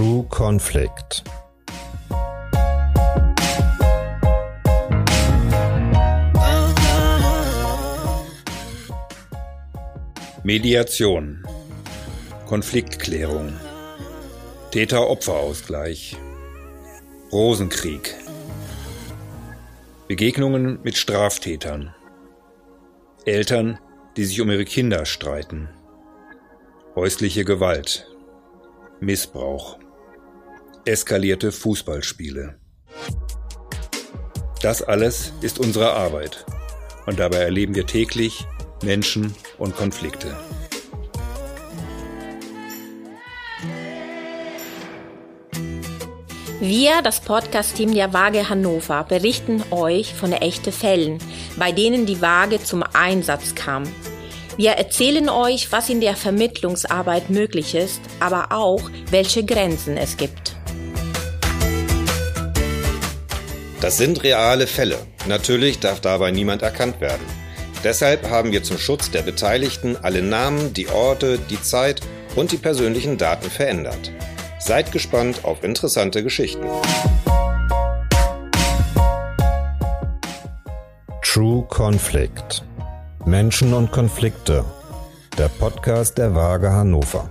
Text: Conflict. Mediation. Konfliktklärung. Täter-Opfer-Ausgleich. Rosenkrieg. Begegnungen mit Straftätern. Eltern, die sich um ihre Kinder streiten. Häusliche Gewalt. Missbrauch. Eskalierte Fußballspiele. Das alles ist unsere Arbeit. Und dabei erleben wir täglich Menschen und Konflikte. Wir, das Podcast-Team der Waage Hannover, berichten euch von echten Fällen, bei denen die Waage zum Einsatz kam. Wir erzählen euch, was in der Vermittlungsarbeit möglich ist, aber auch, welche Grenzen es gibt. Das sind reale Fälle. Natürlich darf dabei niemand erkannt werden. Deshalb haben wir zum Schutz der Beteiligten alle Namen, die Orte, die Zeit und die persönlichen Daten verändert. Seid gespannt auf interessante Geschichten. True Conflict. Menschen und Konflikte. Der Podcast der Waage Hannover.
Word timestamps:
Conflict. 0.00 1.22
Mediation. 10.42 11.44
Konfliktklärung. 12.46 13.52
Täter-Opfer-Ausgleich. 14.70 16.16
Rosenkrieg. 17.30 18.14
Begegnungen 20.08 20.78
mit 20.82 20.96
Straftätern. 20.96 21.94
Eltern, 23.26 23.78
die 24.16 24.24
sich 24.24 24.40
um 24.40 24.50
ihre 24.50 24.64
Kinder 24.64 25.04
streiten. 25.04 25.68
Häusliche 26.94 27.44
Gewalt. 27.44 28.06
Missbrauch. 29.00 29.78
Eskalierte 30.90 31.52
Fußballspiele. 31.52 32.56
Das 34.60 34.82
alles 34.82 35.32
ist 35.40 35.60
unsere 35.60 35.92
Arbeit. 35.92 36.44
Und 37.06 37.20
dabei 37.20 37.36
erleben 37.36 37.76
wir 37.76 37.86
täglich 37.86 38.44
Menschen 38.82 39.32
und 39.56 39.76
Konflikte. 39.76 40.36
Wir, 46.58 47.02
das 47.02 47.20
Podcast-Team 47.20 47.94
der 47.94 48.12
Waage 48.12 48.48
Hannover, 48.48 49.04
berichten 49.04 49.62
euch 49.70 50.12
von 50.12 50.32
echten 50.32 50.72
Fällen, 50.72 51.18
bei 51.56 51.70
denen 51.70 52.04
die 52.04 52.20
Waage 52.20 52.60
zum 52.64 52.82
Einsatz 52.82 53.54
kam. 53.54 53.84
Wir 54.56 54.72
erzählen 54.72 55.28
euch, 55.28 55.70
was 55.70 55.88
in 55.88 56.00
der 56.00 56.16
Vermittlungsarbeit 56.16 57.30
möglich 57.30 57.76
ist, 57.76 58.00
aber 58.18 58.50
auch, 58.50 58.90
welche 59.12 59.44
Grenzen 59.44 59.96
es 59.96 60.16
gibt. 60.16 60.59
Das 63.80 63.96
sind 63.96 64.22
reale 64.24 64.66
Fälle. 64.66 64.98
Natürlich 65.26 65.78
darf 65.80 66.00
dabei 66.00 66.32
niemand 66.32 66.60
erkannt 66.60 67.00
werden. 67.00 67.24
Deshalb 67.82 68.28
haben 68.28 68.52
wir 68.52 68.62
zum 68.62 68.76
Schutz 68.76 69.10
der 69.10 69.22
Beteiligten 69.22 69.96
alle 70.02 70.20
Namen, 70.20 70.74
die 70.74 70.88
Orte, 70.88 71.38
die 71.38 71.62
Zeit 71.62 72.02
und 72.36 72.52
die 72.52 72.58
persönlichen 72.58 73.16
Daten 73.16 73.48
verändert. 73.48 74.12
Seid 74.58 74.92
gespannt 74.92 75.46
auf 75.46 75.64
interessante 75.64 76.22
Geschichten. 76.22 76.66
True 81.22 81.66
Conflict. 81.70 82.62
Menschen 83.24 83.72
und 83.72 83.92
Konflikte. 83.92 84.62
Der 85.38 85.48
Podcast 85.48 86.18
der 86.18 86.34
Waage 86.34 86.70
Hannover. 86.70 87.30